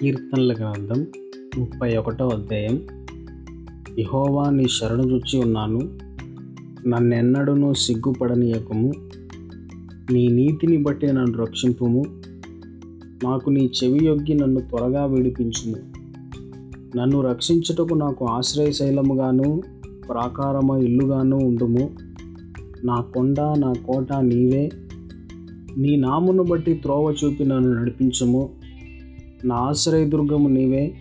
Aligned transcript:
కీర్తనల 0.00 0.52
గ్రంథం 0.52 1.06
ముప్పై 1.58 1.96
ఒకటో 1.96 2.28
అధ్యాయం. 2.28 2.82
ఇహోవా 3.98 4.50
నీ 4.50 4.68
శరణు 4.68 5.02
జొచ్చి 5.02 5.44
ఉన్నాను. 5.44 5.80
నన్నెన్నడును 6.88 7.72
సిగ్గుపడనీయకము. 7.72 8.92
నీ 10.12 10.28
నీతిని 10.28 10.76
బట్టి 10.76 11.06
నన్ను 11.06 11.38
రక్షింపుము. 11.38 12.04
నాకు 13.24 13.50
నీ 13.50 13.70
చెవి 13.84 14.06
యొగ్గి 14.06 14.34
నన్ను 14.34 14.60
త్వరగా 14.60 15.04
విడిపించుము. 15.04 15.76
నన్ను 16.96 17.20
రక్షించుటకు 17.20 17.94
నాకు 17.94 18.26
ఆశ్రయశైలముగాను 18.26 19.62
ప్రాకారమ 20.08 20.76
ఇల్లుగాను 20.76 21.36
ఉండుము. 21.36 21.90
నా 22.84 23.00
కొండ 23.00 23.40
నా 23.40 23.72
కోట 23.72 24.12
నీవే. 24.12 24.70
నీ 25.76 25.96
నామును 25.96 26.42
బట్టి 26.42 26.74
త్రోవ 26.74 27.14
చూపి 27.24 27.44
నన్ను 27.44 27.72
నడిపించము. 27.72 28.59
నా 29.44 29.54
ఆశ్రయదుర్గము 29.54 30.48
నీవే. 30.48 30.94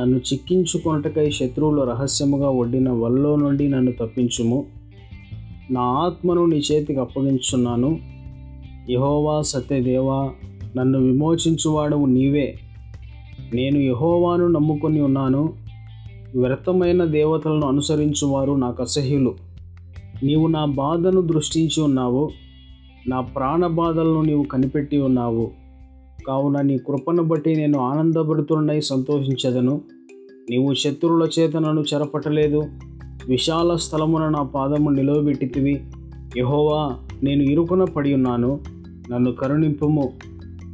నన్ను 0.00 0.16
చిక్కించుకొనుటకై 0.16 1.30
శత్రువులు 1.30 1.82
రహస్యముగా 1.82 2.48
ఒడ్డిన 2.48 2.90
వల్లో 2.90 3.36
నుండి 3.36 3.68
నన్ను 3.68 3.92
తప్పించుము. 3.92 4.66
నా 5.70 5.80
ఆత్మను 5.80 6.46
నీ 6.46 6.56
చేతికి 6.56 7.00
అప్పగించున్నాను 7.00 7.98
యహోవా 8.90 9.42
సత్యదేవా 9.42 10.30
నన్ను 10.76 10.98
విమోచించువాడవు 10.98 12.06
నీవే. 12.06 12.54
నేను 13.54 13.78
యహోవాను 13.78 14.46
నమ్ముకొని 14.46 15.00
ఉన్నాను. 15.00 15.52
వ్యర్థమైన 16.36 17.04
దేవతలను 17.04 17.66
అనుసరించువారు 17.66 18.52
నాకు 18.52 18.82
అసహ్యులు. 18.82 19.34
నీవు 20.22 20.46
నా 20.46 20.64
బాధను 20.64 21.20
దృష్టించి 21.20 21.82
ఉన్నావు. 21.82 22.30
నా 23.08 23.20
ప్రాణ 23.20 23.66
బాధలను 23.66 24.22
నీవు 24.22 24.42
కనిపెట్టి 24.42 24.98
ఉన్నావు. 24.98 25.50
కావున 26.26 26.60
నీ 26.60 26.78
కృపను 26.78 27.22
బట్టి 27.22 27.56
నేను 27.56 27.78
ఆనందపడుతున్నై 27.78 28.80
సంతోషించదను. 28.80 29.80
నీవు 30.50 30.74
శత్రువుల 30.74 31.28
చేత 31.38 31.56
నన్ను 31.56 31.84
చెరపట్టలేదు. 31.94 32.62
విశాల 33.28 33.76
స్థలమున 33.76 34.28
నా 34.28 34.42
పాదము 34.42 34.90
నిలవబెట్టితివి. 34.90 35.80
యహోవా 36.36 36.96
నేను 37.22 37.42
ఇరుకున 37.42 37.84
పడి 37.84 38.14
ఉన్నాను 38.14 38.60
నన్ను 39.10 39.32
కరుణింపుము. 39.32 40.12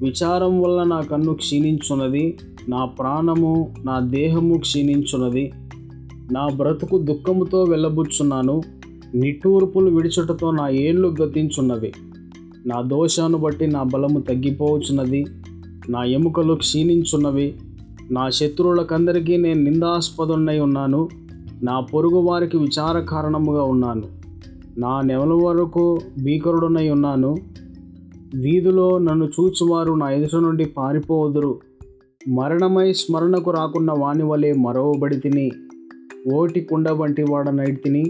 విచారం 0.02 0.62
వల్ల 0.62 0.82
నా 0.82 1.00
కన్ను 1.00 1.34
క్షీణించున్నది. 1.34 2.38
నా 2.68 2.84
ప్రాణము 2.84 3.74
నా 3.84 4.00
దేహము 4.00 4.58
క్షీణించున్నది. 4.58 5.52
నా 6.32 6.48
బ్రతుకు 6.56 6.98
దుఃఖముతో 6.98 7.62
వెళ్ళబుచ్చున్నాను. 7.62 8.62
నిట్టూర్పులు 9.14 9.90
విడిచుటతో 9.90 10.50
నా 10.50 10.68
ఏళ్ళు 10.68 11.14
గతించున్నవి. 11.22 11.92
నా 12.66 12.80
దోషాన్ని 12.80 13.38
బట్టి 13.38 13.66
నా 13.66 13.82
బలము 13.82 14.20
తగ్గిపోవచ్చున్నది. 14.20 15.27
నా 15.88 16.05
ఎముకలు 16.05 16.55
క్షీణించున్నవి. 16.55 17.55
నా 18.10 18.30
శత్రువులకందరికీ 18.30 19.36
నేను 19.36 19.62
నిందాస్పదున్నై 19.62 20.58
ఉన్నాను. 20.58 21.08
నా 21.62 21.80
పొరుగు 21.80 22.18
వారికి 22.18 22.56
విచార 22.56 23.00
కారణముగా 23.00 23.62
ఉన్నాను. 23.62 24.02
నా 24.78 25.00
నెవల 25.00 25.33
వరకు 25.33 26.00
భీకరుడునై 26.22 26.88
ఉన్నాను. 26.88 27.36
వీధిలో 28.34 28.98
నన్ను 28.98 29.24
చూచువారు 29.24 29.92
నా 29.92 30.10
ఎదుట 30.10 30.40
నుండి 30.40 30.64
పారిపోవదురు 30.64 31.58
మరణమై 32.28 32.92
స్మరణకు 32.92 33.50
రాకున్న 33.50 33.92
వాని 33.92 34.22
వలె 34.22 34.52
మరవబడి 34.52 35.16
తిని 35.16 35.50
ఓటి 36.34 36.60
కుండ 36.60 36.90
వంటి 36.90 37.22
వాడనైటి 37.22 37.74
తిని 37.74 38.05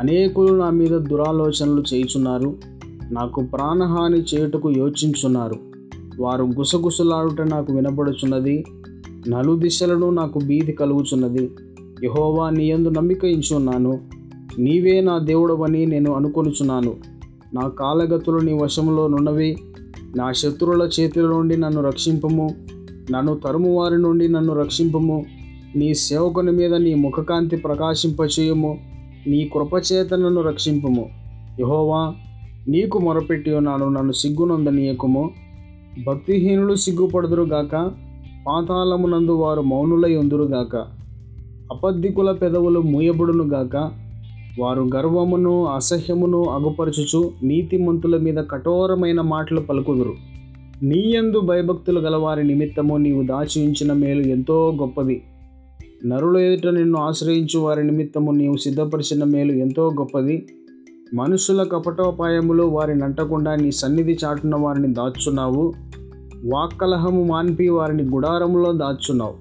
అనేకులు 0.00 0.52
నా 0.52 0.70
మీద 0.70 0.90
దురాలోచనలు 0.90 1.84
చేయుచున్నారు. 1.94 2.77
నాకు 3.12 3.42
ప్రాణహాని 3.42 4.16
చేయుటకు 4.16 4.70
యోచించున్నారు. 4.70 5.54
వారు 6.20 6.44
గుసగుసలాడుట 6.44 7.40
నాకు 7.40 7.72
వినపడుచున్నది 7.72 8.64
నలు 9.28 9.56
దిశలను 9.56 10.10
నాకు 10.10 10.38
భీతి 10.38 10.72
కలుగుచున్నది. 10.72 11.50
యహోవా 12.04 12.50
నీ 12.50 12.66
ఎందు 12.66 12.88
నమ్మిక 12.88 13.24
ఇంచున్నాను. 13.24 14.00
నీవే 14.58 15.00
నా 15.00 15.18
దేవుడవని 15.18 15.86
నేను 15.86 16.12
అనుకొనుచున్నాను. 16.12 16.96
నా 17.54 17.68
కాలగతులు 17.68 18.38
నీ 18.38 18.52
వశంలో 18.52 19.08
నున్నవి. 19.08 19.56
నా 20.16 20.32
శత్రువుల 20.32 20.90
చేతుల 21.00 21.26
నుండి 21.26 21.56
నన్ను 21.56 21.82
రక్షింపము. 21.82 22.54
నన్ను 23.10 23.34
తరుము 23.34 23.80
వారి 23.80 23.98
నుండి 23.98 24.28
నన్ను 24.28 24.54
రక్షింపము. 24.54 25.24
నీ 25.76 25.94
సేవకుని 25.94 26.52
మీద 26.52 26.74
నీ 26.74 26.94
ముఖకాంతి 26.94 27.56
ప్రకాశింపచేయము. 27.56 28.78
నీ 29.26 29.50
కృపచేత 29.54 30.14
నన్ను 30.14 30.42
రక్షింపము. 30.42 31.10
యహోవా 31.60 32.14
నీకు 32.68 32.98
మొరపెట్టి 32.98 33.52
ఉన్నాను 33.52 33.88
నన్ను 33.88 34.12
సిగ్గునందనీయకుము. 34.12 35.30
భక్తిహీనులు 36.06 36.74
సిగ్గుపడుదురుగాక 36.74 37.90
పాతాళమునందు 38.46 39.32
వారు 39.32 39.60
మౌనులై 39.60 40.16
ఉందురుగాక 40.16 40.76
అబద్ధికుల 41.72 42.32
పెదవులు 42.32 42.80
మూయబడునుగాక 42.80 43.90
వారు 44.60 44.88
గర్వమును 44.96 45.66
అసహ్యమును 45.66 46.44
అగుపరచుచు 46.44 47.32
నీతిమంతుల 47.42 48.16
మీద 48.16 48.34
కఠోరమైన 48.34 49.20
మాటలు 49.20 49.60
పలుకుదురు. 49.60 50.14
నీయందు 50.82 51.40
భయభక్తులు 51.40 52.00
గలవారి 52.00 52.44
నిమిత్తము 52.44 52.96
నీవు 52.96 53.22
దాచి 53.22 53.64
ఉంచిన 53.64 53.92
మేలు 53.92 54.22
ఎంతో 54.22 54.76
గొప్పది. 54.80 55.22
నరుల 56.06 56.36
ఎదుట 56.36 56.74
నిన్ను 56.74 56.98
ఆశ్రయించు 56.98 57.58
వారి 57.60 57.84
నిమిత్తము 57.84 58.30
నీవు 58.32 58.56
సిద్ధపరిచిన 58.56 59.24
మేలు 59.24 59.52
ఎంతో 59.52 59.90
గొప్పది. 59.98 60.46
మనుషుల 61.14 61.62
కపటోపాయములు 61.62 62.62
వారిని 62.62 63.04
అంటకుండా 63.04 63.54
నీ 63.54 63.72
సన్నిధి 63.72 64.18
చాటున 64.24 64.56
వారిని 64.56 64.92
దాచున్నావు 64.92 65.72
వాక్కలహము 66.44 67.24
మాన్పి 67.24 67.68
వారిని 67.68 68.02
గుడారములో 68.02 68.72
దాచున్నావు 68.72 69.34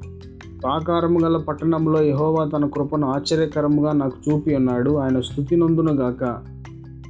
ప్రాకారము 0.61 1.19
గల 1.19 1.37
పట్టణంలో 1.37 2.03
యహోవా 2.03 2.57
తన 2.57 2.65
కృపను 2.65 3.07
ఆశ్చర్యకరముగా 3.07 3.91
నాకు 3.91 4.31
చూపి 4.31 4.55
ఉన్నాడు. 4.55 4.91
ఆయన 4.91 5.19
స్థుతి 5.19 5.55
గాక. 5.91 6.43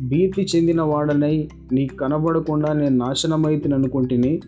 భీతి 0.03 0.47
చెందిన 0.55 0.81
వాడనై 0.81 1.49
నీకు 1.71 1.95
కనబడకుండా 1.95 2.73
నేను 2.73 2.97
నాశనమైతే 2.97 3.73
అనుకుంటుని 3.73 4.41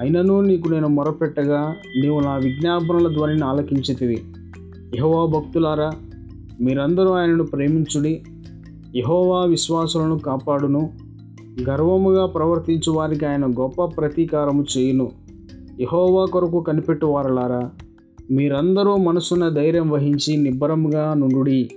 అయినను 0.00 0.40
నీకు 0.40 0.68
నేను 0.68 0.88
మొరపెట్టగా 0.88 1.74
నీవు 2.02 2.20
నా 2.20 2.36
విజ్ఞాపనల 2.36 3.08
ధ్వనిని 3.08 3.44
ఆలకించితివి. 3.44 4.24
యహోవా 4.96 5.38
భక్తులారా 5.38 5.90
మీరందరూ 6.60 7.10
ఆయనను 7.10 7.44
ప్రేమించుడి. 7.44 8.22
యహోవా 8.96 9.44
విశ్వాసులను 9.44 10.18
కాపాడును. 10.18 10.92
గర్వముగా 11.68 12.26
ప్రవర్తించు 12.26 12.92
వారికి 12.92 13.26
ఆయన 13.26 13.46
గొప్ప 13.46 13.84
ప్రతీకారము 13.84 14.64
చేయును. 14.76 15.10
యహోవా 15.80 16.24
కొరకు 16.24 16.60
కనిపెట్టు 16.60 17.06
వారలారా 17.06 17.70
మీరందరూ 18.30 18.96
మనసున 18.96 19.48
ధైర్యం 19.48 19.90
వహించి 19.90 20.36
నిబ్బరముగా 20.36 21.14
నుండుడి. 21.14 21.70